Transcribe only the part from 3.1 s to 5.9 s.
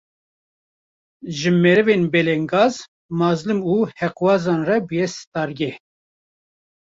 mezlum û heqxwazan re bûye stargeh